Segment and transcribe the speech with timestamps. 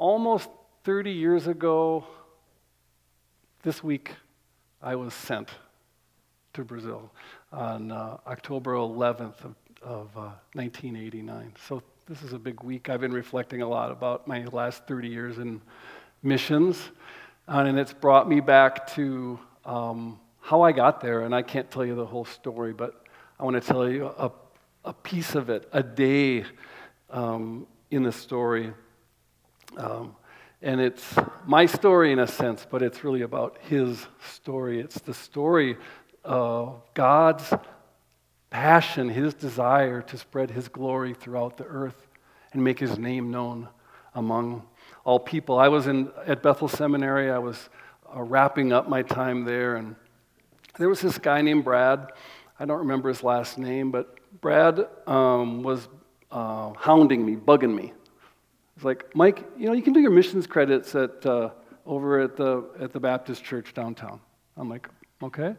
[0.00, 0.48] almost
[0.84, 2.06] 30 years ago,
[3.62, 4.12] this week,
[4.82, 5.50] I was sent
[6.54, 7.10] to Brazil
[7.52, 11.52] on uh, October 11th of, of uh, 1989.
[11.68, 12.88] So this is a big week.
[12.88, 15.60] I've been reflecting a lot about my last 30 years in
[16.22, 16.78] missions,
[17.46, 21.24] and it's brought me back to um, how I got there.
[21.24, 23.04] And I can't tell you the whole story, but
[23.38, 24.32] I want to tell you a,
[24.86, 26.44] a piece of it, a day
[27.10, 28.72] um, in the story.
[29.76, 30.14] Um,
[30.62, 31.14] and it's
[31.46, 34.80] my story in a sense, but it's really about his story.
[34.80, 35.76] It's the story
[36.24, 37.52] of God's
[38.50, 42.08] passion, his desire to spread his glory throughout the earth
[42.52, 43.68] and make his name known
[44.14, 44.66] among
[45.04, 45.58] all people.
[45.58, 47.70] I was in, at Bethel Seminary, I was
[48.14, 49.94] uh, wrapping up my time there, and
[50.78, 52.12] there was this guy named Brad.
[52.58, 55.88] I don't remember his last name, but Brad um, was
[56.30, 57.92] uh, hounding me, bugging me.
[58.82, 61.50] Like, Mike, you know, you can do your missions credits at, uh,
[61.86, 64.20] over at the, at the Baptist church downtown.
[64.56, 64.88] I'm like,
[65.22, 65.54] okay.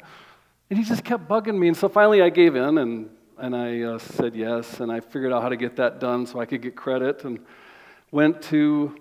[0.70, 1.68] And he just kept bugging me.
[1.68, 4.80] And so finally I gave in and, and I uh, said yes.
[4.80, 7.40] And I figured out how to get that done so I could get credit and
[8.12, 8.95] went to,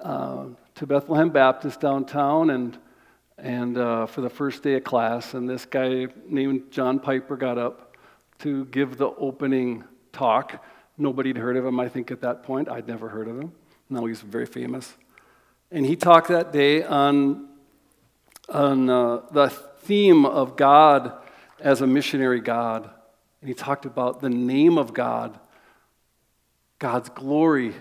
[0.00, 2.78] uh, to Bethlehem Baptist downtown and,
[3.38, 5.34] and uh, for the first day of class.
[5.34, 7.96] And this guy named John Piper got up
[8.38, 10.64] to give the opening talk.
[10.98, 12.68] Nobody had heard of him, I think, at that point.
[12.68, 13.52] I'd never heard of him.
[13.90, 14.94] Now he's very famous.
[15.70, 17.48] And he talked that day on,
[18.48, 21.12] on uh, the theme of God
[21.60, 22.88] as a missionary God.
[23.40, 25.38] And he talked about the name of God,
[26.78, 27.74] God's glory,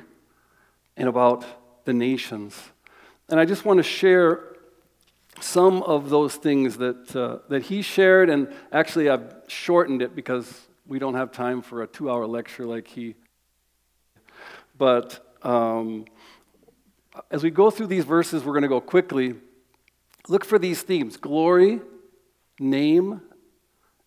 [0.97, 1.45] and about
[1.85, 2.59] the nations.
[3.29, 4.55] And I just want to share
[5.39, 8.29] some of those things that, uh, that he shared.
[8.29, 12.65] And actually, I've shortened it because we don't have time for a two hour lecture
[12.65, 13.15] like he.
[14.77, 16.05] But um,
[17.31, 19.35] as we go through these verses, we're going to go quickly.
[20.27, 21.81] Look for these themes glory,
[22.59, 23.21] name,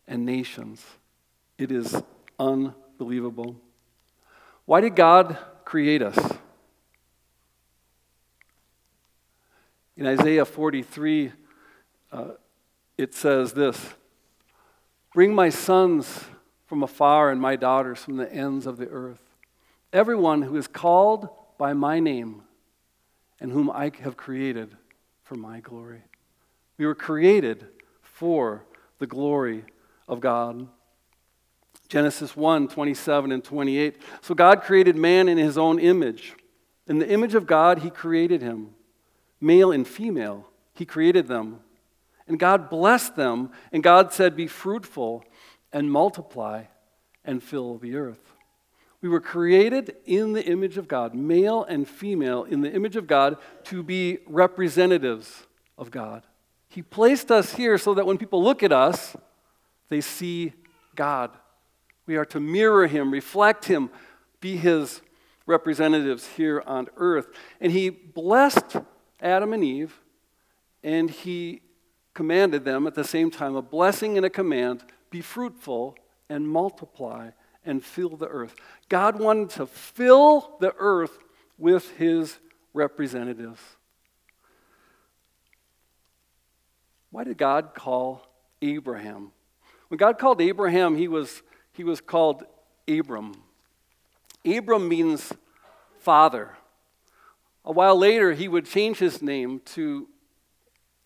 [0.07, 0.85] and nations.
[1.57, 2.01] It is
[2.39, 3.57] unbelievable.
[4.65, 6.19] Why did God create us?
[9.97, 11.33] In Isaiah 43,
[12.13, 12.25] uh,
[12.97, 13.95] it says this
[15.13, 16.25] Bring my sons
[16.69, 19.23] from afar and my daughters from the ends of the earth.
[19.93, 22.43] Everyone who is called by my name
[23.41, 24.77] and whom I have created
[25.25, 26.03] for my glory.
[26.77, 27.67] We were created
[28.03, 28.65] for
[28.99, 29.65] the glory
[30.07, 30.69] of God.
[31.89, 33.97] Genesis 1 27 and 28.
[34.21, 36.35] So God created man in his own image.
[36.87, 38.75] In the image of God, he created him.
[39.41, 41.61] Male and female, he created them.
[42.27, 45.25] And God blessed them, and God said, Be fruitful
[45.73, 46.65] and multiply
[47.25, 48.33] and fill the earth.
[49.01, 53.07] We were created in the image of God, male and female, in the image of
[53.07, 55.47] God, to be representatives
[55.77, 56.25] of God.
[56.69, 59.17] He placed us here so that when people look at us,
[59.89, 60.53] they see
[60.97, 61.31] God.
[62.07, 63.91] We are to mirror Him, reflect Him,
[64.41, 65.01] be His
[65.47, 67.29] representatives here on earth.
[67.61, 68.77] And He blessed
[69.21, 70.01] Adam and Eve,
[70.83, 71.63] and He
[72.15, 75.97] commanded them at the same time a blessing and a command be fruitful
[76.29, 77.31] and multiply
[77.65, 78.55] and fill the earth.
[78.89, 81.19] God wanted to fill the earth
[81.59, 82.39] with His
[82.73, 83.61] representatives.
[87.11, 88.27] Why did God call
[88.61, 89.33] Abraham?
[89.89, 91.43] When God called Abraham, he was,
[91.73, 92.45] he was called
[92.87, 93.35] Abram.
[94.45, 95.33] Abram means
[95.99, 96.51] father.
[97.65, 100.09] A while later, he would change his name to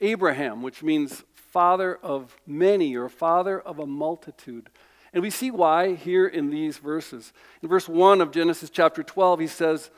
[0.00, 4.70] Abraham, which means father of many or father of a multitude.
[5.12, 7.34] And we see why here in these verses.
[7.62, 9.90] In verse 1 of Genesis chapter 12, he says,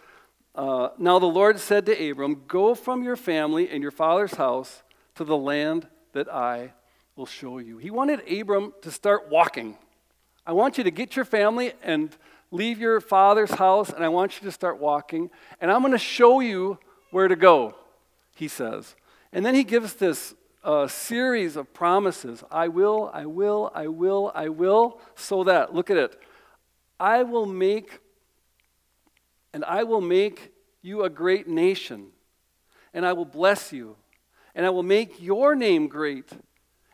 [0.56, 4.82] uh, Now the Lord said to Abram, Go from your family and your father's house
[5.14, 6.72] to the land that I
[7.14, 7.78] will show you.
[7.78, 9.76] He wanted Abram to start walking.
[10.44, 12.14] I want you to get your family and
[12.50, 15.98] leave your father's house, and I want you to start walking, and I'm going to
[15.98, 16.78] show you
[17.10, 17.76] where to go,
[18.34, 18.96] he says.
[19.32, 20.34] And then he gives this
[20.64, 25.90] uh, series of promises I will, I will, I will, I will, so that, look
[25.90, 26.18] at it,
[26.98, 28.00] I will make,
[29.52, 30.52] and I will make
[30.82, 32.08] you a great nation,
[32.92, 33.96] and I will bless you
[34.54, 36.30] and I will make your name great,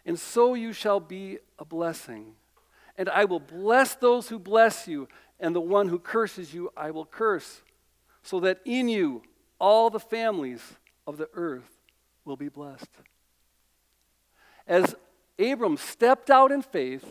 [0.06, 2.34] and so you shall be a blessing.
[2.96, 5.08] And I will bless those who bless you,
[5.38, 7.62] and the one who curses you I will curse,
[8.22, 9.22] so that in you
[9.58, 10.62] all the families
[11.06, 11.78] of the earth
[12.24, 12.88] will be blessed.
[14.70, 14.94] As
[15.36, 17.04] Abram stepped out in faith,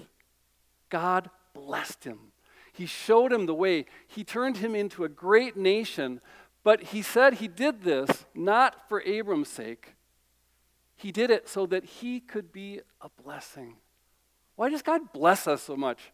[0.89, 2.31] God blessed him.
[2.71, 3.85] He showed him the way.
[4.07, 6.21] He turned him into a great nation
[6.63, 9.95] But he said he did this not for Abram's sake.
[10.95, 13.77] He did it so that he could be a blessing.
[14.55, 16.11] Why does God bless us so much?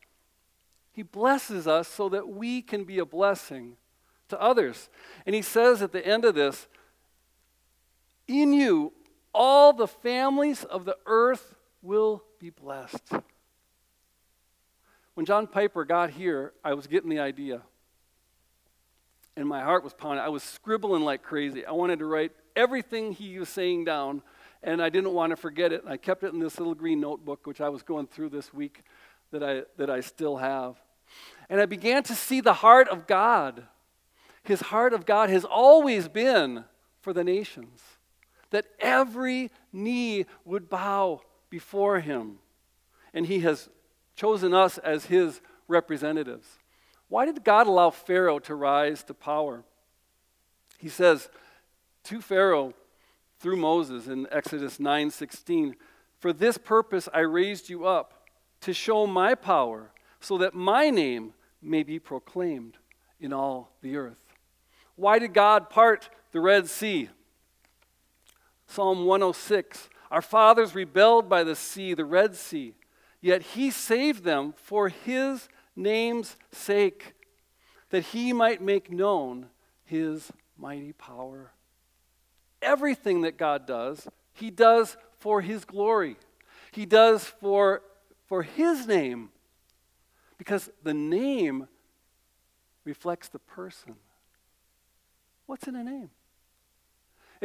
[0.92, 3.78] He blesses us so that we can be a blessing
[4.30, 4.90] to others.
[5.26, 6.68] And he says at the end of this,
[8.28, 8.94] in you,
[9.36, 13.12] all the families of the earth will be blessed.
[15.14, 17.62] When John Piper got here, I was getting the idea.
[19.38, 20.24] And my heart was pounding.
[20.24, 21.66] I was scribbling like crazy.
[21.66, 24.22] I wanted to write everything he was saying down,
[24.64, 25.84] and I didn't want to forget it.
[25.84, 28.54] And I kept it in this little green notebook, which I was going through this
[28.54, 28.84] week,
[29.32, 30.78] that I, that I still have.
[31.50, 33.64] And I began to see the heart of God.
[34.44, 36.66] His heart of God has always been
[37.02, 37.82] for the nations,
[38.52, 42.40] that every knee would bow before him.
[43.14, 43.70] And he has
[44.16, 46.60] chosen us as his representatives.
[47.08, 49.64] Why did God allow Pharaoh to rise to power?
[50.78, 51.30] He says
[52.04, 52.74] to Pharaoh
[53.38, 55.76] through Moses in Exodus 9:16,
[56.18, 58.28] "For this purpose I raised you up
[58.62, 62.78] to show my power, so that my name may be proclaimed
[63.20, 64.34] in all the earth."
[64.96, 67.10] Why did God part the Red Sea?
[68.68, 72.76] Psalm 106, "Our fathers rebelled by the sea, the Red Sea."
[73.22, 77.16] Yet he saved them for his name's sake,
[77.90, 79.50] that he might make known
[79.84, 81.52] his mighty power.
[82.62, 86.18] Everything that God does, he does for his glory.
[86.72, 87.82] He does for,
[88.26, 89.32] for his name,
[90.38, 91.68] because the name
[92.84, 93.96] reflects the person.
[95.46, 96.12] What's in a name?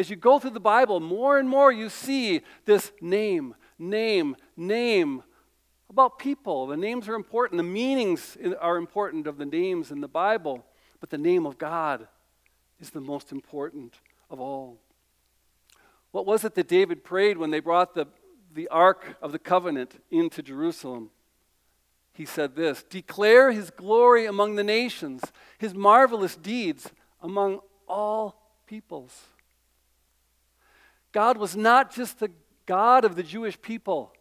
[0.00, 5.22] As you go through the Bible, more and more you see this name, name, name
[5.90, 6.66] about people.
[6.66, 10.64] The names are important, the meanings are important of the names in the Bible,
[11.00, 12.08] but the name of God
[12.80, 13.96] is the most important
[14.30, 14.78] of all.
[16.12, 18.06] What was it that David prayed when they brought the,
[18.54, 21.10] the Ark of the Covenant into Jerusalem?
[22.14, 25.20] He said this Declare his glory among the nations,
[25.58, 29.26] his marvelous deeds among all peoples.
[31.12, 32.30] God was not just the
[32.66, 34.12] God of the Jewish people.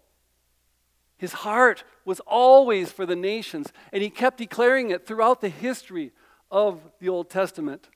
[1.17, 6.11] His heart was always for the nations, and he kept declaring it throughout the history
[6.49, 7.89] of the Old Testament.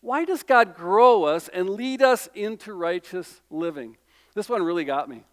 [0.00, 3.96] Why does God grow us and lead us into righteous living?
[4.34, 5.24] This one really got me.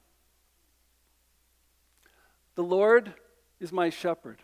[2.55, 3.13] The Lord
[3.59, 4.41] is my shepherd.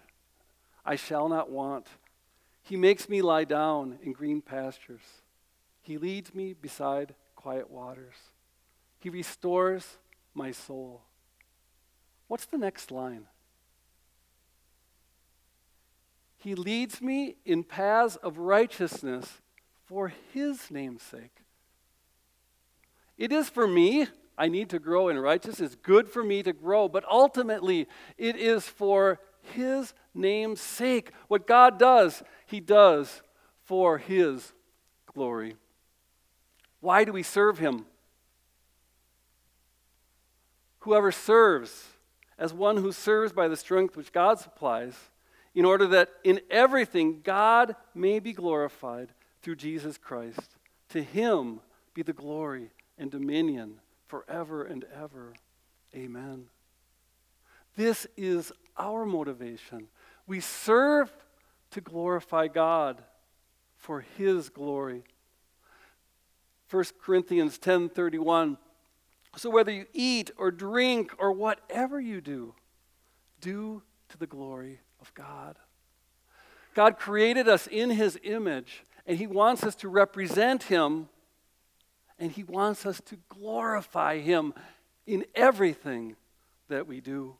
[0.85, 1.87] I shall not want.
[2.61, 5.21] He makes me lie down in green pastures.
[5.81, 8.15] He leads me beside quiet waters.
[8.99, 9.97] He restores
[10.33, 11.01] my soul.
[12.27, 13.25] What's the next line?
[16.37, 19.41] He leads me in paths of righteousness
[19.85, 21.43] for his name's sake.
[23.17, 24.07] It is for me.
[24.37, 25.73] I need to grow in righteousness.
[25.73, 29.19] It's good for me to grow, but ultimately, it is for
[29.53, 31.11] his name's sake.
[31.27, 33.23] What God does, he does
[33.63, 34.53] for his
[35.11, 35.55] glory.
[36.81, 37.85] Why do we serve him?
[40.87, 41.83] Whoever serves
[42.39, 44.95] as one who serves by the strength which God supplies,
[45.53, 49.09] in order that in everything God may be glorified
[49.41, 50.55] through Jesus Christ.
[50.91, 51.59] To him
[51.93, 55.33] be the glory and dominion forever and ever.
[55.93, 56.45] Amen.
[57.75, 59.89] This is our motivation.
[60.25, 61.11] We serve
[61.71, 63.03] to glorify God
[63.75, 65.03] for his glory.
[66.69, 68.57] 1 Corinthians 10:31
[69.37, 72.55] so, whether you eat or drink or whatever you do,
[73.39, 75.57] do to the glory of God.
[76.73, 81.09] God created us in His image, and He wants us to represent Him,
[82.19, 84.53] and He wants us to glorify Him
[85.05, 86.15] in everything
[86.67, 87.35] that we do.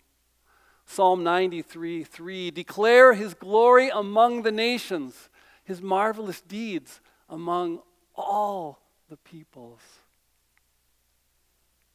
[0.86, 5.30] Psalm 93 3 Declare His glory among the nations,
[5.64, 7.80] His marvelous deeds among
[8.16, 9.82] all the peoples.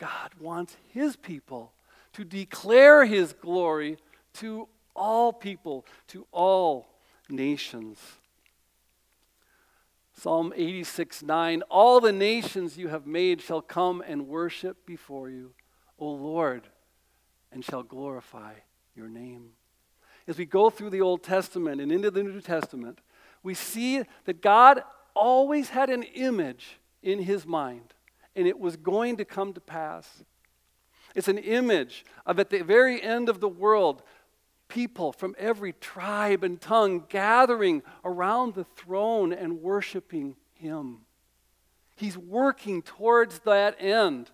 [0.02, 1.72] God wants his people
[2.14, 3.98] to declare his glory
[4.34, 4.66] to
[4.96, 6.88] all people, to all
[7.28, 8.00] nations.
[10.12, 15.52] Psalm 86 9 All the nations you have made shall come and worship before you,
[16.00, 16.66] O Lord,
[17.52, 18.54] and shall glorify
[18.96, 19.50] your name.
[20.26, 22.98] As we go through the Old Testament and into the New Testament,
[23.44, 24.82] we see that God
[25.14, 27.94] always had an image in his mind
[28.34, 30.24] and it was going to come to pass.
[31.14, 34.02] It's an image of at the very end of the world,
[34.68, 41.00] people from every tribe and tongue gathering around the throne and worshiping Him.
[41.96, 44.30] He's working towards that end.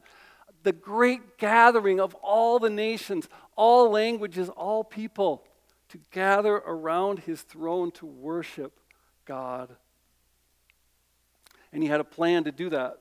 [0.63, 5.45] The great gathering of all the nations, all languages, all people
[5.89, 8.79] to gather around his throne to worship
[9.25, 9.75] God.
[11.73, 12.99] And he had a plan to do that.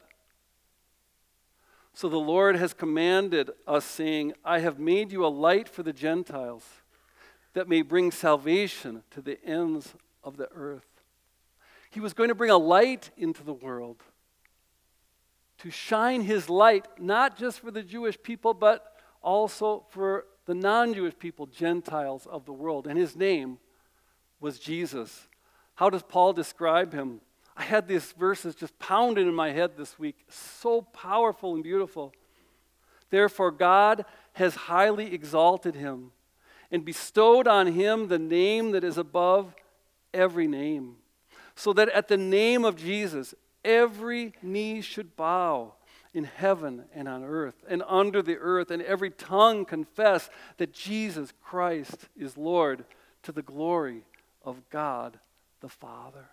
[1.97, 5.91] So the Lord has commanded us, saying, I have made you a light for the
[5.91, 6.63] Gentiles,
[7.53, 10.85] that may bring salvation to the ends of the earth.
[11.89, 14.03] He was going to bring a light into the world,
[15.57, 20.93] to shine his light, not just for the Jewish people, but also for the non
[20.93, 22.85] Jewish people, Gentiles of the world.
[22.85, 23.57] And his name
[24.39, 25.27] was Jesus.
[25.73, 27.21] How does Paul describe him?
[27.57, 32.13] I had these verses just pounding in my head this week, so powerful and beautiful.
[33.09, 36.11] Therefore, God has highly exalted him
[36.71, 39.55] and bestowed on him the name that is above
[40.13, 40.97] every name,
[41.55, 43.33] so that at the name of Jesus,
[43.65, 45.73] every knee should bow
[46.13, 51.33] in heaven and on earth and under the earth, and every tongue confess that Jesus
[51.43, 52.85] Christ is Lord
[53.23, 54.03] to the glory
[54.43, 55.19] of God
[55.59, 56.27] the Father.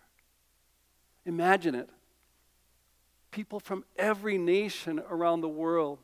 [1.26, 1.90] Imagine it.
[3.30, 5.98] People from every nation around the world,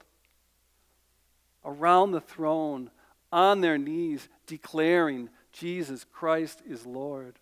[1.64, 2.90] around the throne,
[3.32, 7.38] on their knees, declaring Jesus Christ is Lord.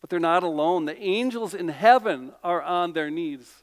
[0.00, 0.84] But they're not alone.
[0.84, 3.62] The angels in heaven are on their knees.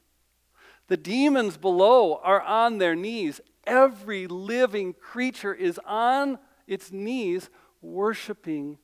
[0.88, 3.39] The demons below are on their knees.
[3.65, 7.50] Every living creature is on its knees,
[7.81, 8.79] worshiping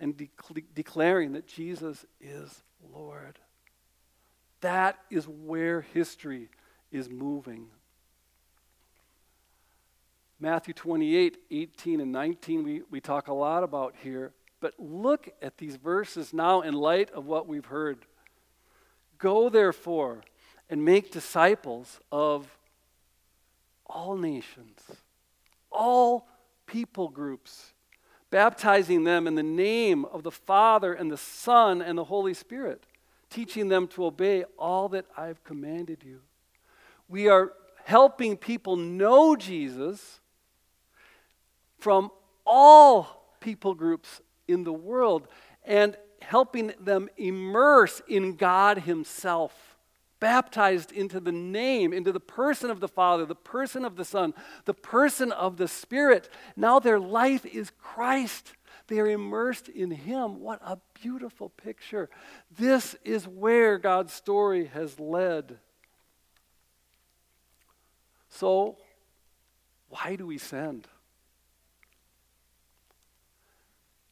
[0.00, 0.30] and de-
[0.74, 2.62] declaring that Jesus is
[2.92, 3.38] Lord.
[4.60, 6.48] That is where history
[6.90, 7.66] is moving.
[10.40, 14.32] Matthew 28, 18, and 19, we, we talk a lot about here.
[14.60, 17.98] But look at these verses now in light of what we've heard.
[19.18, 20.22] Go, therefore,
[20.70, 22.56] and make disciples of
[23.86, 24.80] all nations,
[25.70, 26.28] all
[26.66, 27.72] people groups,
[28.30, 32.84] baptizing them in the name of the Father and the Son and the Holy Spirit
[33.30, 36.20] teaching them to obey all that I've commanded you.
[37.08, 37.52] We are
[37.84, 40.20] helping people know Jesus
[41.78, 42.10] from
[42.44, 45.28] all people groups in the world
[45.64, 49.76] and helping them immerse in God Himself,
[50.20, 54.34] baptized into the name, into the person of the Father, the person of the Son,
[54.64, 56.28] the person of the Spirit.
[56.56, 58.52] Now their life is Christ.
[58.88, 60.40] They are immersed in Him.
[60.40, 62.08] What a beautiful picture.
[62.50, 65.58] This is where God's story has led.
[68.30, 68.76] So,
[69.90, 70.88] why do we send?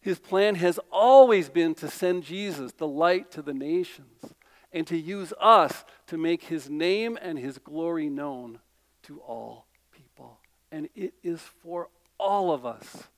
[0.00, 4.34] His plan has always been to send Jesus, the light to the nations,
[4.72, 8.60] and to use us to make his name and his glory known
[9.04, 10.38] to all people.
[10.70, 13.08] And it is for all of us.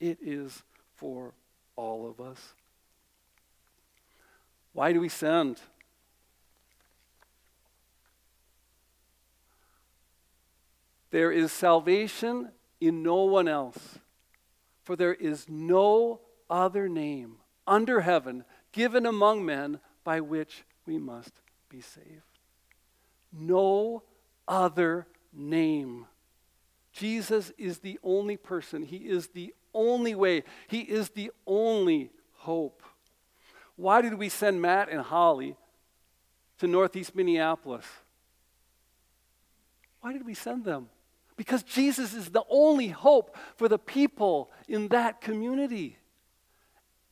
[0.00, 0.62] It is
[0.96, 1.32] for
[1.76, 2.54] all of us.
[4.72, 5.60] Why do we send?
[11.10, 12.50] There is salvation
[12.80, 13.98] in no one else,
[14.82, 17.36] for there is no other name
[17.66, 21.32] under heaven given among men by which we must
[21.68, 22.22] be saved.
[23.32, 24.02] No
[24.46, 26.06] other name.
[26.92, 32.82] Jesus is the only person, He is the only way, He is the only hope.
[33.76, 35.56] Why did we send Matt and Holly
[36.58, 37.84] to Northeast Minneapolis?
[40.00, 40.88] Why did we send them?
[41.36, 45.98] Because Jesus is the only hope for the people in that community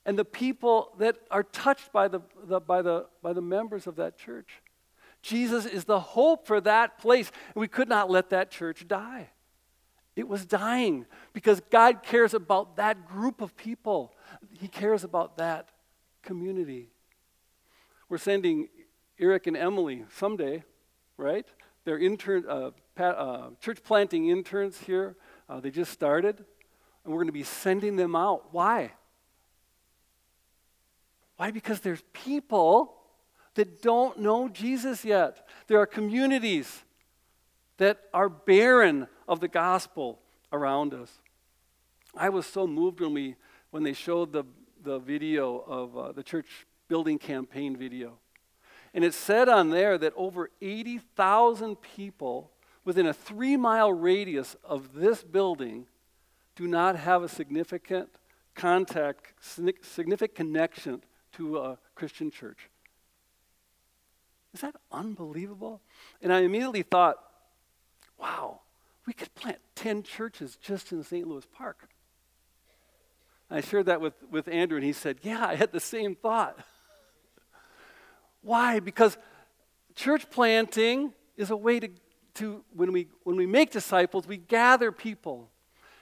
[0.07, 3.97] and the people that are touched by the, the, by, the, by the members of
[3.97, 4.63] that church.
[5.23, 7.31] Jesus is the hope for that place.
[7.55, 9.31] And we could not let that church die.
[10.17, 14.15] It was dying because God cares about that group of people.
[14.53, 15.71] He cares about that
[16.23, 16.91] community.
[18.09, 18.69] We're sending
[19.19, 20.63] Eric and Emily someday,
[21.17, 21.47] right?
[21.85, 25.17] They're intern, uh, pat, uh, church planting interns here.
[25.49, 26.45] Uh, they just started,
[27.05, 28.53] and we're going to be sending them out.
[28.53, 28.93] Why?
[31.37, 31.51] Why?
[31.51, 32.95] Because there's people
[33.55, 35.47] that don't know Jesus yet.
[35.67, 36.83] There are communities
[37.79, 40.21] that are barren of the gospel
[40.53, 41.11] around us.
[42.17, 43.37] I was so moved when we
[43.75, 44.45] when they showed the,
[44.85, 46.47] the video of uh, the church
[46.87, 48.19] building campaign video.
[48.95, 52.53] And it said on there that over 80,000 people
[52.85, 55.87] within a three mile radius of this building
[56.55, 58.11] do not have a significant
[58.55, 61.03] contact, significant connection
[61.33, 62.71] to a Christian church.
[64.53, 65.81] Is that unbelievable?
[66.23, 67.17] And I immediately thought,
[68.21, 68.61] wow,
[69.07, 71.27] we could plant 10 churches just in St.
[71.27, 71.89] Louis Park.
[73.51, 76.59] I shared that with, with Andrew, and he said, Yeah, I had the same thought.
[78.43, 78.81] Why?
[78.81, 79.17] Because
[79.95, 81.89] church planting is a way to,
[82.35, 85.51] to when, we, when we make disciples, we gather people.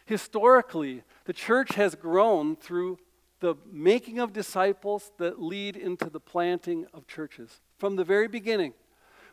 [0.07, 2.99] Historically, the church has grown through
[3.41, 7.61] the making of disciples that lead into the planting of churches.
[7.79, 8.73] From the very beginning,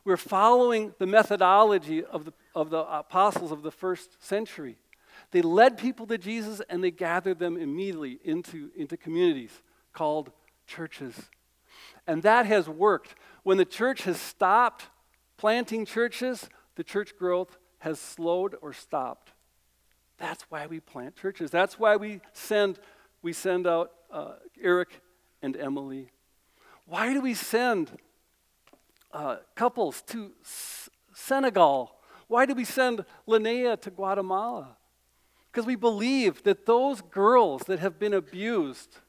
[0.04, 4.76] we're following the methodology of the, of the apostles of the first century.
[5.32, 9.52] They led people to Jesus and they gathered them immediately into, into communities
[9.94, 10.32] called
[10.68, 11.16] churches.
[12.06, 13.16] And that has worked.
[13.44, 14.88] When the church has stopped
[15.38, 19.32] planting churches, the church growth has slowed or stopped.
[20.18, 21.52] That's why we plant churches.
[21.52, 22.78] That's why we send,
[23.22, 25.00] we send out uh, Eric
[25.42, 26.10] and Emily.
[26.86, 27.90] Why do we send
[29.14, 31.96] uh, couples to S- Senegal?
[32.30, 34.78] Why do we send Linnea to Guatemala?
[35.52, 39.00] Because we believe that those girls that have been abused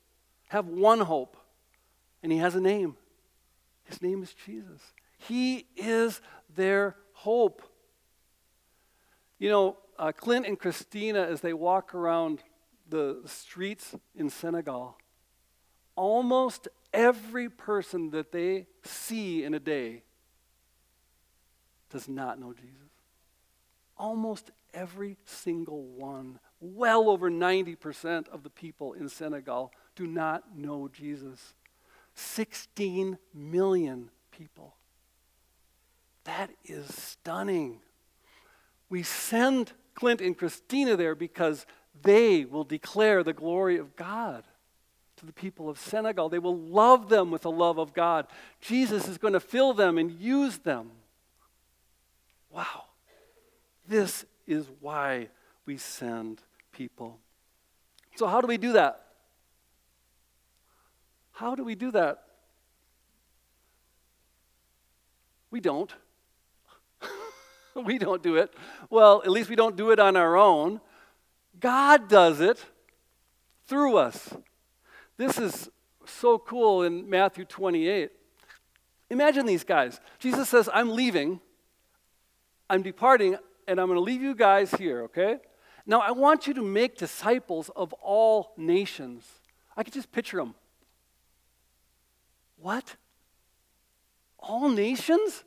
[0.48, 1.36] have one hope,
[2.22, 2.96] and he has a name.
[3.84, 4.80] His name is Jesus.
[5.18, 6.22] He is
[6.56, 7.62] their hope.
[9.38, 12.42] You know, uh, Clint and Christina, as they walk around
[12.88, 14.96] the streets in Senegal,
[15.94, 20.04] almost every person that they see in a day
[21.90, 22.90] does not know Jesus.
[24.00, 30.88] Almost every single one, well over 90% of the people in Senegal, do not know
[30.88, 31.52] Jesus.
[32.14, 34.74] 16 million people.
[36.24, 37.80] That is stunning.
[38.88, 41.66] We send Clint and Christina there because
[42.02, 44.44] they will declare the glory of God
[45.18, 46.30] to the people of Senegal.
[46.30, 48.26] They will love them with the love of God.
[48.62, 50.92] Jesus is going to fill them and use them.
[52.50, 52.84] Wow.
[53.90, 55.30] This is why
[55.66, 57.18] we send people.
[58.14, 59.04] So, how do we do that?
[61.32, 62.22] How do we do that?
[65.50, 65.92] We don't.
[67.84, 68.54] we don't do it.
[68.90, 70.80] Well, at least we don't do it on our own.
[71.58, 72.64] God does it
[73.66, 74.32] through us.
[75.16, 75.68] This is
[76.06, 78.12] so cool in Matthew 28.
[79.10, 79.98] Imagine these guys.
[80.20, 81.40] Jesus says, I'm leaving,
[82.68, 83.36] I'm departing,
[83.70, 85.38] and I'm going to leave you guys here, okay?
[85.86, 89.24] Now, I want you to make disciples of all nations.
[89.76, 90.54] I could just picture them.
[92.56, 92.96] What?
[94.38, 95.44] All nations?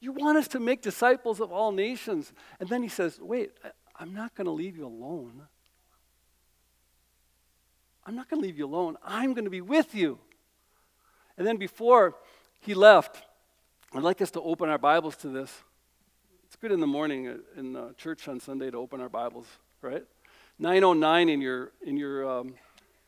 [0.00, 2.32] You want us to make disciples of all nations.
[2.60, 3.50] And then he says, Wait,
[3.98, 5.42] I'm not going to leave you alone.
[8.06, 8.96] I'm not going to leave you alone.
[9.04, 10.18] I'm going to be with you.
[11.36, 12.16] And then before
[12.60, 13.22] he left,
[13.92, 15.52] I'd like us to open our Bibles to this.
[16.62, 19.48] Good in the morning in uh, church on Sunday to open our Bibles,
[19.80, 20.04] right?
[20.60, 22.54] 909 in your in your um,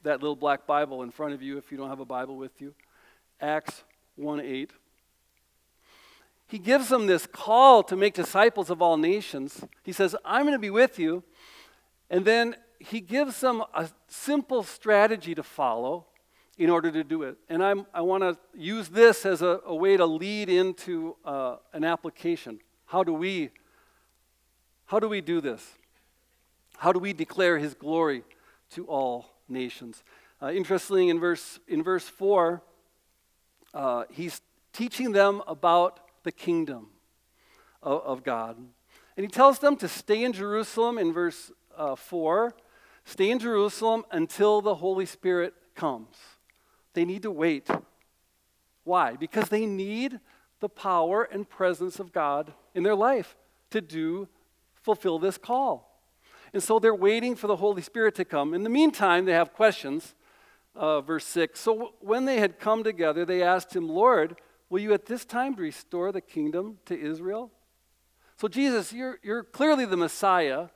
[0.02, 2.60] that little black Bible in front of you if you don't have a Bible with
[2.60, 2.74] you.
[3.40, 3.84] Acts
[4.16, 4.72] 1 8.
[6.48, 9.64] He gives them this call to make disciples of all nations.
[9.84, 11.22] He says, I'm going to be with you.
[12.10, 16.06] And then he gives them a simple strategy to follow
[16.58, 17.36] in order to do it.
[17.48, 21.58] And I'm, i want to use this as a, a, way to lead into uh,
[21.72, 22.58] an application.
[22.94, 23.50] How do we
[24.85, 25.68] how do we do this?
[26.76, 28.22] How do we declare his glory
[28.70, 30.04] to all nations?
[30.40, 32.62] Uh, interestingly, in verse, in verse 4,
[33.74, 34.40] uh, he's
[34.72, 36.90] teaching them about the kingdom
[37.83, 38.59] of, of, God.
[38.59, 42.54] And he tells them to stay in Jerusalem in verse uh, 4
[43.04, 46.14] stay in Jerusalem until the Holy Spirit comes.
[46.92, 47.68] They need to wait.
[48.85, 49.16] Why?
[49.16, 50.20] Because they need
[50.64, 53.37] the power and presence of God in their life
[53.68, 54.29] to do,
[54.81, 56.00] fulfill this call.
[56.55, 58.55] And so they're waiting for the Holy Spirit to come.
[58.55, 60.14] In the meantime, they have questions.
[60.74, 64.37] Uh, verse 6 So when they had come together, they asked him, Lord,
[64.70, 67.50] will you at this time restore the kingdom to Israel?
[68.38, 70.68] So, Jesus, you're, you're clearly the Messiah.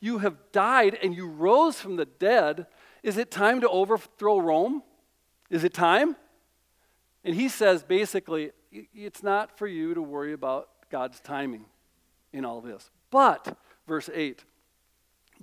[0.00, 2.66] You have died and you rose from the dead.
[3.04, 4.82] Is it time to overthrow Rome?
[5.50, 6.16] Is it time?
[7.22, 11.64] And he says basically, it's not for you to worry about God's timing
[12.32, 12.90] in all this.
[13.10, 13.56] But,
[13.86, 14.44] verse 8,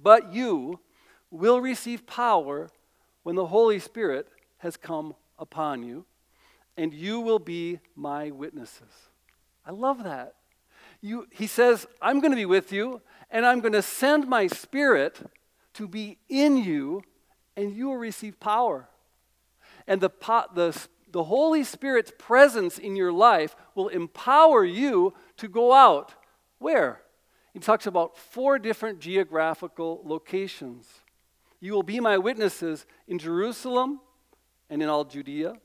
[0.02, 0.80] but you
[1.32, 2.70] will receive power
[3.24, 4.28] when the Holy Spirit
[4.60, 6.06] has come upon you,
[6.78, 9.10] and you will be my witnesses.
[9.66, 10.36] I love that.
[11.02, 14.48] You, he says, I'm going to be with you, and I'm going to send my
[14.48, 15.20] spirit
[15.74, 17.04] to be in you,
[17.56, 18.88] and you will receive power.
[19.86, 20.10] And the,
[20.54, 26.14] the the Holy Spirit's presence in your life will empower you to go out.
[26.60, 27.02] Where?
[27.54, 30.88] He talks about four different geographical locations.
[31.60, 34.00] You will be my witnesses in Jerusalem
[34.70, 35.56] and in all Judea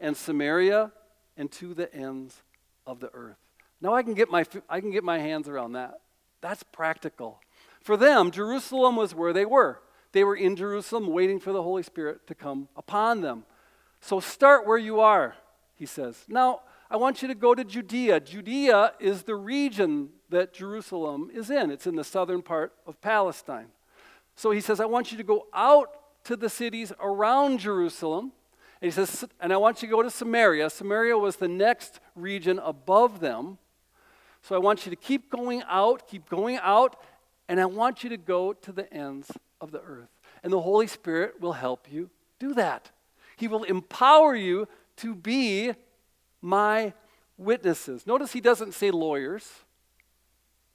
[0.00, 0.92] and Samaria
[1.36, 2.42] and to the ends
[2.86, 3.36] of the earth.
[3.80, 6.00] Now I can get my, I can get my hands around that.
[6.40, 7.40] That's practical.
[7.82, 9.80] For them, Jerusalem was where they were.
[10.12, 13.44] They were in Jerusalem waiting for the Holy Spirit to come upon them.
[14.04, 15.34] So start where you are,
[15.74, 16.26] he says.
[16.28, 18.20] Now, I want you to go to Judea.
[18.20, 23.68] Judea is the region that Jerusalem is in, it's in the southern part of Palestine.
[24.36, 25.88] So he says, I want you to go out
[26.24, 28.32] to the cities around Jerusalem.
[28.82, 30.68] And he says, and I want you to go to Samaria.
[30.68, 33.56] Samaria was the next region above them.
[34.42, 37.00] So I want you to keep going out, keep going out,
[37.48, 40.10] and I want you to go to the ends of the earth.
[40.42, 42.90] And the Holy Spirit will help you do that.
[43.36, 45.72] He will empower you to be
[46.40, 46.92] my
[47.36, 48.06] witnesses.
[48.06, 49.50] Notice he doesn't say lawyers.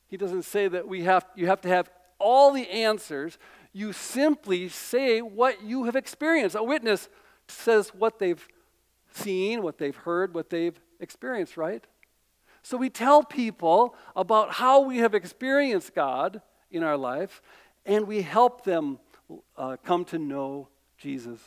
[0.08, 3.38] He doesn't say that we have, you have to have all the answers.
[3.72, 6.56] You simply say what you have experienced.
[6.56, 7.08] A witness
[7.48, 8.45] says what they've
[9.13, 11.86] seen, what they've heard, what they've experienced, right?
[12.62, 16.41] So we tell people about how we have experienced God
[16.72, 17.41] in our life,
[17.86, 19.00] and we help them
[19.58, 20.67] uh, come to know
[20.98, 21.39] Jesus.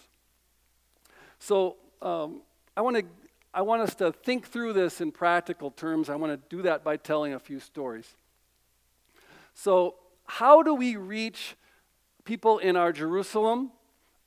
[1.42, 2.42] So um,
[2.76, 3.04] I want to.
[3.54, 6.08] I want us to think through this in practical terms.
[6.08, 8.14] I want to do that by telling a few stories.
[9.52, 11.56] So, how do we reach
[12.24, 13.72] people in our Jerusalem,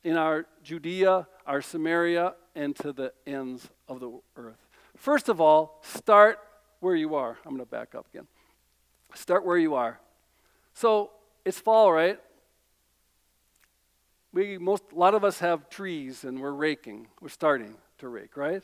[0.03, 4.59] in our Judea, our Samaria, and to the ends of the earth?
[4.95, 6.37] First of all, start
[6.81, 7.37] where you are.
[7.45, 8.27] I'm going to back up again.
[9.15, 9.99] Start where you are.
[10.75, 11.11] So
[11.45, 12.19] it's fall, right?
[14.35, 17.07] We most a lot of us have trees and we're raking.
[17.21, 18.61] We're starting to rake, right?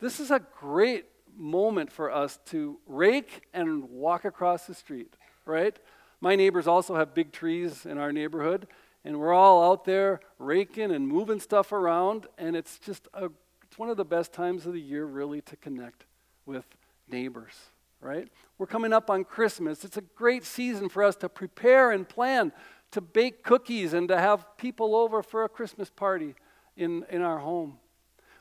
[0.00, 1.04] This is a great
[1.36, 5.78] moment for us to rake and walk across the street, right?
[6.20, 8.66] My neighbors also have big trees in our neighborhood,
[9.04, 13.28] and we're all out there raking and moving stuff around, and it's just a,
[13.62, 16.04] it's one of the best times of the year, really, to connect
[16.46, 16.64] with
[17.08, 17.54] neighbors,
[18.00, 18.28] right?
[18.58, 19.84] We're coming up on Christmas.
[19.84, 22.52] It's a great season for us to prepare and plan
[22.96, 26.34] to bake cookies and to have people over for a Christmas party
[26.78, 27.76] in, in our home.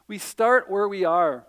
[0.07, 1.45] We start where we are.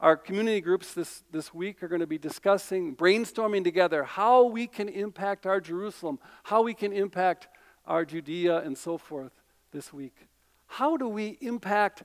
[0.00, 4.66] Our community groups this, this week are going to be discussing, brainstorming together how we
[4.66, 7.48] can impact our Jerusalem, how we can impact
[7.84, 9.32] our Judea, and so forth
[9.70, 10.16] this week.
[10.66, 12.04] How do we impact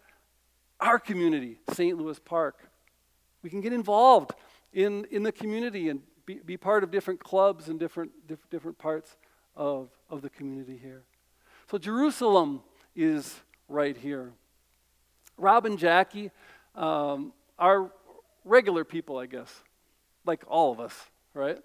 [0.81, 1.97] our community, St.
[1.97, 2.69] Louis Park?
[3.41, 4.33] We can get involved
[4.73, 8.77] in, in the community and be, be part of different clubs and different, diff, different
[8.77, 9.15] parts
[9.55, 11.03] of, of the community here.
[11.69, 12.61] So Jerusalem
[12.95, 14.33] is right here.
[15.37, 16.29] Rob and Jackie
[16.75, 17.91] um, are
[18.43, 19.63] regular people, I guess,
[20.25, 20.93] like all of us,
[21.33, 21.57] right?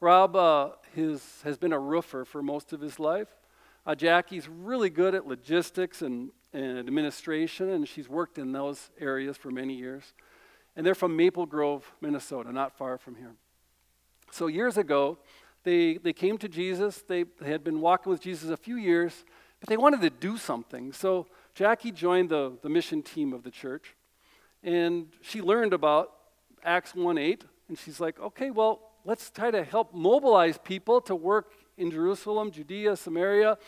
[0.00, 3.28] Rob uh, his, has been a roofer for most of his life.
[3.86, 9.36] Uh, Jackie's really good at logistics and, and administration, and she's worked in those areas
[9.36, 10.14] for many years.
[10.76, 13.34] And they're from Maple Grove, Minnesota, not far from here.
[14.32, 15.18] So years ago,
[15.64, 17.02] they, they came to Jesus.
[17.06, 19.24] They, they had been walking with Jesus a few years,
[19.60, 20.92] but they wanted to do something.
[20.92, 23.94] So Jackie joined the, the mission team of the church,
[24.62, 26.12] and she learned about
[26.62, 31.14] Acts 1 8, and she's like, okay, well, let's try to help mobilize people to
[31.14, 33.58] work in Jerusalem, Judea, Samaria.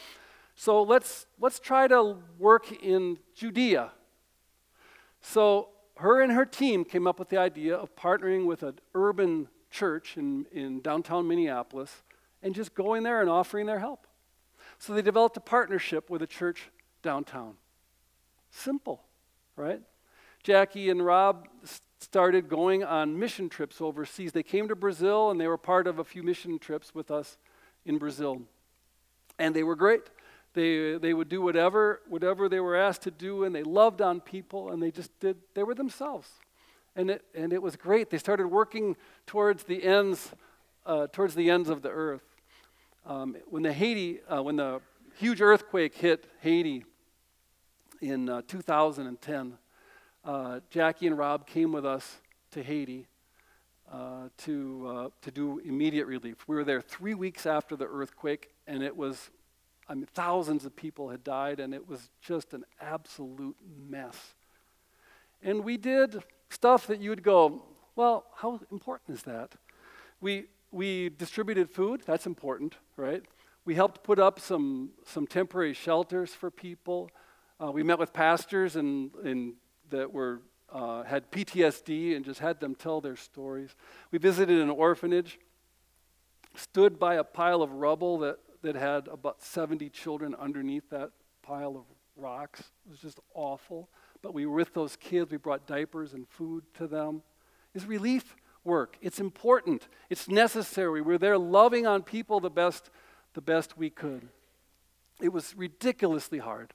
[0.54, 3.90] So let's, let's try to work in Judea.
[5.20, 9.48] So her and her team came up with the idea of partnering with an urban
[9.70, 12.02] church in, in downtown Minneapolis
[12.42, 14.06] and just going there and offering their help.
[14.78, 16.70] So they developed a partnership with a church
[17.02, 17.54] downtown.
[18.50, 19.02] Simple,
[19.56, 19.80] right?
[20.42, 21.48] Jackie and Rob
[21.98, 24.32] started going on mission trips overseas.
[24.32, 27.38] They came to Brazil and they were part of a few mission trips with us
[27.84, 28.42] in Brazil.
[29.38, 30.02] And they were great.
[30.54, 34.22] They, they would do whatever, whatever they were asked to do, and they loved on
[34.22, 36.30] people, and they just did, they were themselves.
[36.96, 38.10] And it, and it was great.
[38.10, 40.32] They started working towards the ends,
[40.84, 42.24] uh, towards the ends of the earth.
[43.04, 44.80] Um, when the Haiti, uh, when the
[45.18, 46.84] huge earthquake hit Haiti
[48.00, 49.58] in uh, 2010,
[50.24, 52.16] uh, Jackie and Rob came with us
[52.50, 53.06] to Haiti
[53.92, 56.48] uh, to, uh, to do immediate relief.
[56.48, 59.30] We were there three weeks after the earthquake, and it was
[59.88, 63.56] I mean, thousands of people had died, and it was just an absolute
[63.88, 64.34] mess.
[65.42, 67.62] And we did stuff that you would go,
[67.94, 69.52] well, how important is that?
[70.20, 73.22] We, we distributed food, that's important, right?
[73.64, 77.10] We helped put up some, some temporary shelters for people.
[77.62, 79.54] Uh, we met with pastors and, and
[79.90, 83.74] that were, uh, had PTSD and just had them tell their stories.
[84.10, 85.38] We visited an orphanage,
[86.54, 91.10] stood by a pile of rubble that, that had about 70 children underneath that
[91.42, 91.84] pile of
[92.16, 92.60] rocks.
[92.60, 93.88] It was just awful.
[94.26, 95.30] But we were with those kids.
[95.30, 97.22] We brought diapers and food to them.
[97.76, 98.34] It's relief
[98.64, 98.96] work.
[99.00, 99.86] It's important.
[100.10, 101.00] It's necessary.
[101.00, 102.90] We're there loving on people the best,
[103.34, 104.26] the best we could.
[105.20, 106.74] It was ridiculously hard.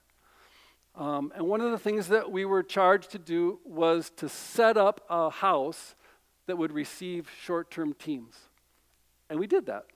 [0.96, 4.78] Um, and one of the things that we were charged to do was to set
[4.78, 5.96] up a house
[6.46, 8.38] that would receive short term teams.
[9.30, 9.88] And we did that.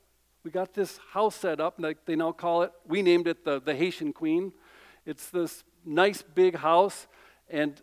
[0.43, 3.61] We got this house set up, like they now call it, we named it the,
[3.61, 4.51] the Haitian Queen.
[5.05, 7.07] It's this nice big house,
[7.49, 7.81] and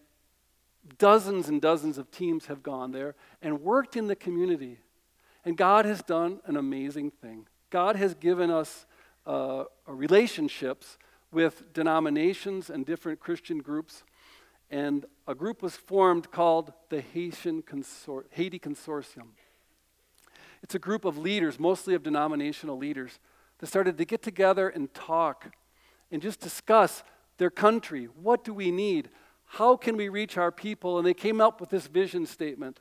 [0.98, 4.78] dozens and dozens of teams have gone there and worked in the community.
[5.44, 7.46] And God has done an amazing thing.
[7.70, 8.86] God has given us
[9.26, 10.98] uh, relationships
[11.30, 14.04] with denominations and different Christian groups.
[14.70, 19.28] And a group was formed called the Haitian Consor- Haiti Consortium.
[20.62, 23.18] It's a group of leaders, mostly of denominational leaders,
[23.58, 25.54] that started to get together and talk
[26.10, 27.02] and just discuss
[27.38, 28.04] their country.
[28.04, 29.08] What do we need?
[29.52, 30.96] How can we reach our people?
[30.96, 32.80] And they came up with this vision statement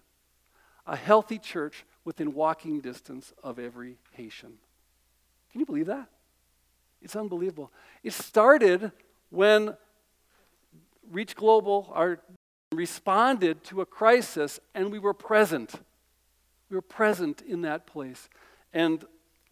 [0.88, 4.53] a healthy church within walking distance of every Haitian.
[5.51, 6.07] Can you believe that?
[7.01, 7.73] It's unbelievable.
[8.03, 8.93] It started
[9.31, 9.75] when
[11.12, 12.21] Reach Global our,
[12.71, 15.73] responded to a crisis and we were present.
[16.69, 18.29] We were present in that place.
[18.73, 19.03] And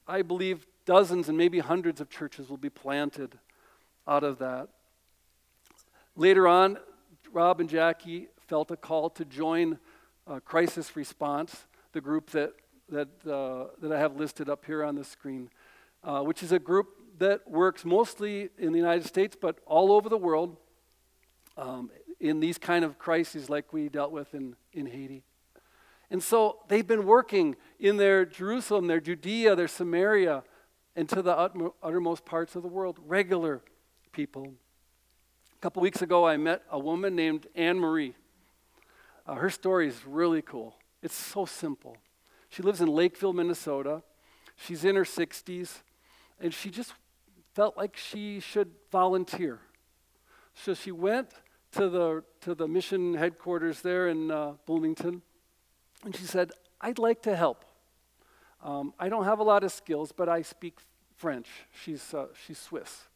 [0.08, 3.38] I believe dozens and maybe hundreds of churches will be planted
[4.08, 4.70] out of that.
[6.16, 6.78] Later on,
[7.32, 9.78] Rob and Jackie felt a call to join
[10.28, 12.54] uh, Crisis Response, the group that,
[12.90, 15.50] that, uh, that I have listed up here on the screen,
[16.04, 16.88] uh, which is a group
[17.20, 20.58] that works mostly in the United States, but all over the world
[21.58, 25.24] um, in these kind of crises like we dealt with in, in Haiti.
[26.10, 30.44] And so they've been working in their Jerusalem, their Judea, their Samaria,
[30.96, 31.36] and to the
[31.84, 33.62] uttermost parts of the world, regular
[34.12, 34.54] people.
[35.60, 38.16] A couple weeks ago, I met a woman named Anne Marie.
[39.28, 40.74] Uh, her story is really cool.
[41.04, 41.98] It's so simple.
[42.48, 44.02] She lives in Lakeville, Minnesota.
[44.56, 45.82] She's in her 60s,
[46.40, 46.94] and she just
[47.56, 49.60] felt like she should volunteer.
[50.54, 51.32] So she went
[51.74, 55.24] to the, to the mission headquarters there in uh, Bloomington,
[56.06, 57.66] and she said, I'd like to help.
[58.64, 60.78] Um, I don't have a lot of skills, but I speak
[61.18, 61.50] French.
[61.84, 63.10] She's, uh, she's Swiss.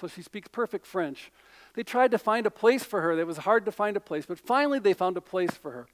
[0.00, 1.30] So she speaks perfect French.
[1.74, 3.18] They tried to find a place for her.
[3.18, 5.86] It was hard to find a place, but finally they found a place for her.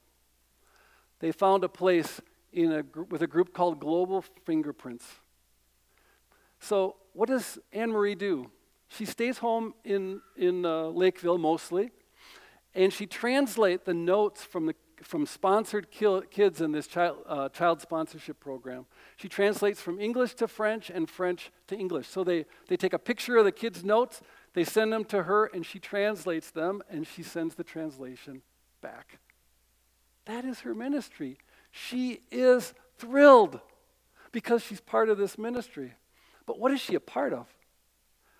[1.20, 2.20] They found a place
[2.52, 5.06] in a, with a group called Global Fingerprints.
[6.58, 8.50] So what does Anne Marie do?
[8.88, 11.90] She stays home in, in uh, Lakeville mostly,
[12.74, 17.80] and she translates the notes from, the, from sponsored kids in this child, uh, child
[17.80, 18.86] sponsorship program.
[19.16, 22.08] She translates from English to French and French to English.
[22.08, 25.46] So they, they take a picture of the kids' notes, they send them to her,
[25.46, 28.42] and she translates them, and she sends the translation
[28.80, 29.18] back.
[30.26, 31.38] That is her ministry.
[31.70, 33.60] She is thrilled
[34.32, 35.94] because she's part of this ministry.
[36.46, 37.46] But what is she a part of?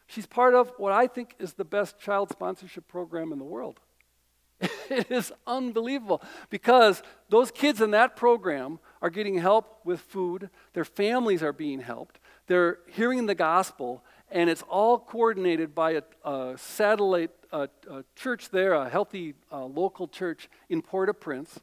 [0.07, 3.79] She's part of what I think is the best child sponsorship program in the world.
[4.91, 6.21] it is unbelievable
[6.51, 11.81] because those kids in that program are getting help with food, their families are being
[11.81, 18.05] helped, they're hearing the gospel, and it's all coordinated by a, a satellite a, a
[18.17, 21.61] church there, a healthy uh, local church in Port au Prince.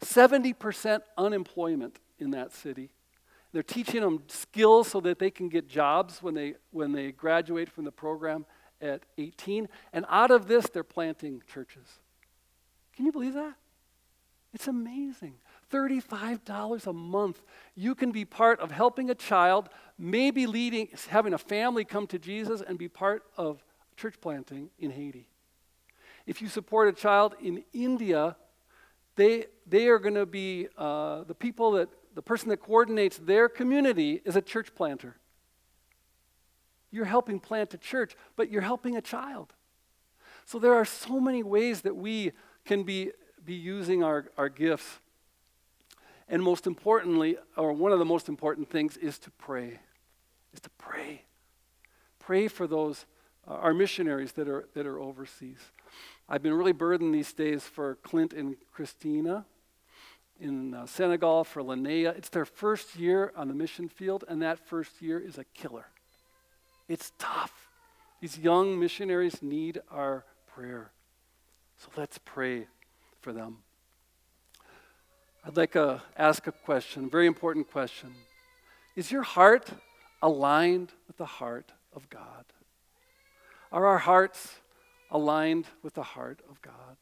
[0.00, 2.90] 70% unemployment in that city.
[3.52, 7.68] They're teaching them skills so that they can get jobs when they, when they graduate
[7.70, 8.44] from the program
[8.80, 9.68] at 18.
[9.92, 11.98] And out of this, they're planting churches.
[12.94, 13.54] Can you believe that?
[14.52, 15.34] It's amazing.
[15.70, 17.42] $35 a month.
[17.74, 22.18] You can be part of helping a child, maybe leading, having a family come to
[22.18, 23.64] Jesus and be part of
[23.96, 25.28] church planting in Haiti.
[26.26, 28.36] If you support a child in India,
[29.16, 33.48] they, they are going to be uh, the people that the person that coordinates their
[33.48, 35.16] community is a church planter.
[36.90, 39.52] You're helping plant a church, but you're helping a child.
[40.44, 42.32] So there are so many ways that we
[42.64, 43.12] can be,
[43.44, 44.98] be using our, our gifts.
[46.28, 49.80] And most importantly, or one of the most important things is to pray.
[50.52, 51.22] Is to pray.
[52.18, 53.06] Pray for those,
[53.46, 55.58] uh, our missionaries that are, that are overseas.
[56.28, 59.46] I've been really burdened these days for Clint and Christina
[60.38, 62.16] in uh, Senegal for Linnea.
[62.16, 65.86] It's their first year on the mission field, and that first year is a killer.
[66.88, 67.52] It's tough.
[68.20, 70.90] These young missionaries need our prayer.
[71.78, 72.66] So let's pray
[73.20, 73.58] for them.
[75.48, 78.12] I'd like to ask a question, a very important question.
[78.94, 79.70] Is your heart
[80.20, 82.44] aligned with the heart of God?
[83.72, 84.56] Are our hearts
[85.10, 86.98] aligned with the heart of God?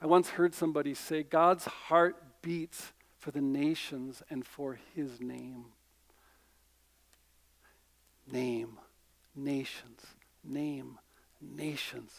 [0.00, 5.64] I once heard somebody say, God's heart beats for the nations and for his name.
[8.30, 8.78] Name,
[9.34, 10.00] nations,
[10.44, 11.00] name,
[11.40, 12.12] nations,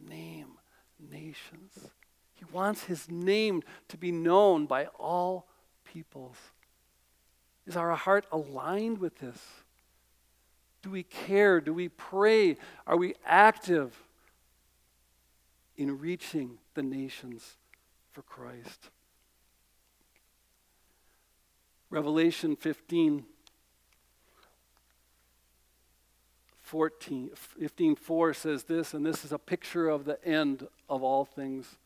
[0.00, 0.52] name,
[0.98, 1.90] nations.
[2.44, 5.46] He wants his name to be known by all
[5.84, 6.36] peoples.
[7.66, 9.38] Is our heart aligned with this?
[10.82, 11.60] Do we care?
[11.60, 12.56] Do we pray?
[12.86, 13.96] Are we active
[15.76, 17.56] in reaching the nations
[18.12, 18.90] for Christ?
[21.90, 23.24] Revelation 15
[26.62, 31.24] 14, 15 4 says this, and this is a picture of the end of all
[31.24, 31.76] things.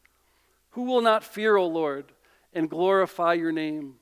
[0.70, 2.12] Who will not fear, O Lord,
[2.52, 3.96] and glorify your name?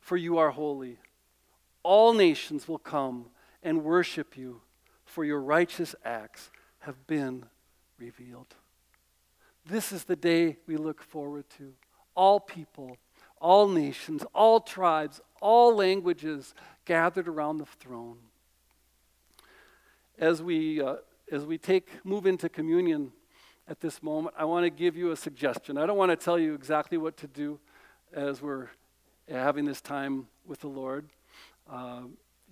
[0.00, 0.98] For you are holy.
[1.82, 3.26] All nations will come
[3.62, 4.60] and worship you,
[5.04, 7.46] for your righteous acts have been
[7.98, 8.54] revealed.
[9.64, 11.72] This is the day we look forward to.
[12.14, 12.96] All people,
[13.40, 18.18] all nations, all tribes, all languages gathered around the throne.
[20.18, 20.96] As we, uh,
[21.30, 23.12] as we take, move into communion
[23.68, 25.78] at this moment, I want to give you a suggestion.
[25.78, 27.58] I don't want to tell you exactly what to do
[28.12, 28.68] as we're
[29.28, 31.08] having this time with the Lord.
[31.70, 32.02] Uh,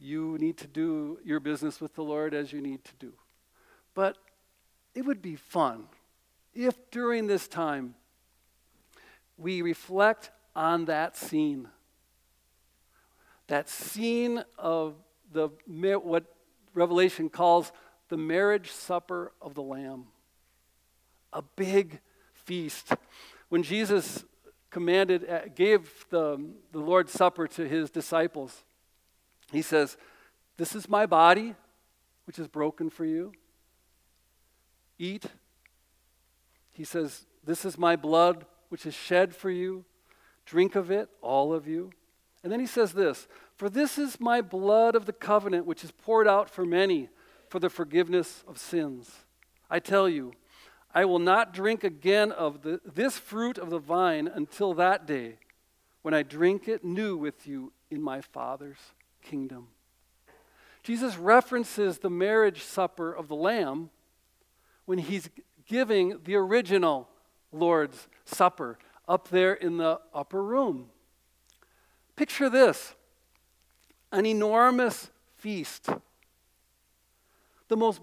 [0.01, 3.13] you need to do your business with the Lord as you need to do.
[3.95, 4.17] But
[4.95, 5.87] it would be fun
[6.55, 7.95] if during this time
[9.37, 11.69] we reflect on that scene,
[13.47, 14.95] that scene of
[15.33, 16.25] the what
[16.75, 17.73] Revelation calls
[18.09, 20.07] the marriage supper of the Lamb,
[21.33, 22.01] a big
[22.33, 22.93] feast.
[23.49, 24.25] When Jesus
[24.71, 28.65] commanded, uh, gave the, the Lord's Supper to his disciples,
[29.53, 29.97] he says,
[30.57, 31.55] This is my body,
[32.27, 33.33] which is broken for you.
[34.99, 35.27] Eat
[36.81, 39.85] he says, This is my blood, which is shed for you.
[40.47, 41.91] Drink of it, all of you.
[42.43, 45.91] And then he says this For this is my blood of the covenant, which is
[45.91, 47.11] poured out for many
[47.51, 49.11] for the forgiveness of sins.
[49.69, 50.33] I tell you,
[50.95, 55.37] I will not drink again of the, this fruit of the vine until that day
[56.03, 58.79] when I drink it new with you in my Father's
[59.23, 59.69] kingdom.
[60.83, 63.91] Jesus references the marriage supper of the Lamb
[64.87, 65.29] when he's
[65.67, 67.09] giving the original
[67.53, 70.87] Lord's Supper up there in the upper room.
[72.17, 72.95] Picture this
[74.13, 75.89] an enormous feast,
[77.69, 78.01] the most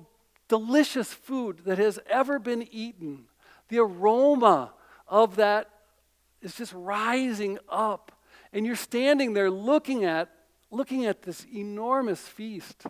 [0.47, 3.25] delicious food that has ever been eaten.
[3.69, 4.73] The aroma
[5.07, 5.69] of that
[6.41, 8.11] is just rising up.
[8.53, 10.29] And you're standing there looking at,
[10.71, 12.85] looking at this enormous feast.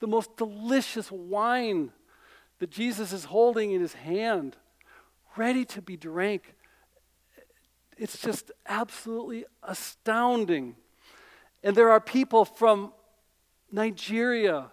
[0.00, 1.92] The most delicious wine
[2.58, 4.56] that Jesus is holding in his hand,
[5.36, 6.54] ready to be drank.
[7.96, 10.76] It's just absolutely astounding.
[11.62, 12.92] And there are people from
[13.72, 14.70] Nigeria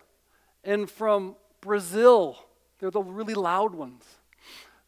[0.63, 2.38] and from Brazil.
[2.80, 4.04] They're the really loud ones.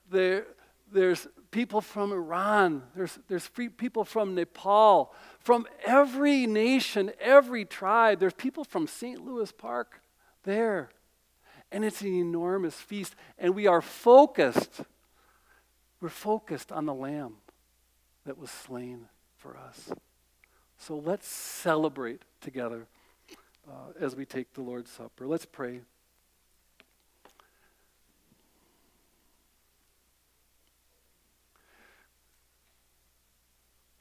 [0.10, 0.46] There,
[0.92, 2.84] there's people from Iran.
[2.96, 5.14] There's, there's people from Nepal.
[5.40, 8.20] From every nation, every tribe.
[8.20, 9.24] There's people from St.
[9.24, 10.02] Louis Park
[10.44, 10.90] there.
[11.72, 13.16] And it's an enormous feast.
[13.38, 14.82] And we are focused.
[16.02, 17.36] We're focused on the Lamb
[18.26, 19.08] that was slain
[19.38, 19.92] for us.
[20.78, 22.88] So let's celebrate together
[23.70, 25.28] uh, as we take the Lord's Supper.
[25.28, 25.82] Let's pray.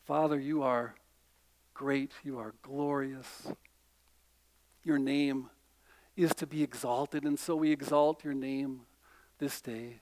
[0.05, 0.95] Father, you are
[1.75, 2.13] great.
[2.25, 3.49] You are glorious.
[4.85, 5.49] Your name
[6.17, 8.81] is to be exalted, and so we exalt your name
[9.39, 10.01] this day.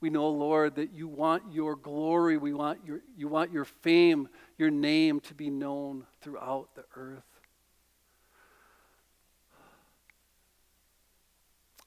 [0.00, 4.28] We know, Lord, that you want your glory, we want your, you want your fame,
[4.58, 7.22] your name to be known throughout the earth.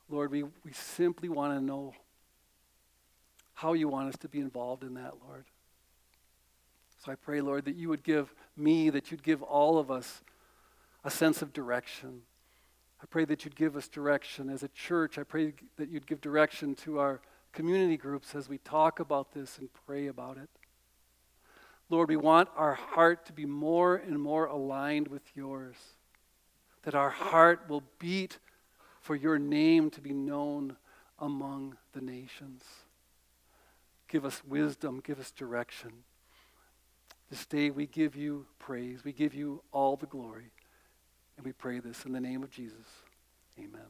[0.07, 1.93] Lord, we, we simply want to know
[3.53, 5.45] how you want us to be involved in that, Lord.
[7.05, 10.23] So I pray, Lord, that you would give me, that you'd give all of us
[11.03, 12.23] a sense of direction
[13.05, 15.19] I pray that you'd give us direction as a church.
[15.19, 19.59] I pray that you'd give direction to our community groups as we talk about this
[19.59, 20.49] and pray about it.
[21.89, 25.75] Lord, we want our heart to be more and more aligned with yours,
[26.81, 28.39] that our heart will beat
[29.01, 30.75] for your name to be known
[31.19, 32.63] among the nations.
[34.07, 34.99] Give us wisdom.
[35.05, 35.91] Give us direction.
[37.35, 39.03] This day we give you praise.
[39.03, 40.51] We give you all the glory.
[41.35, 42.87] And we pray this in the name of Jesus.
[43.59, 43.81] Amen.